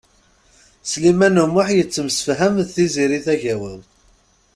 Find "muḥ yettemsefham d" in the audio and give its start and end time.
1.53-2.67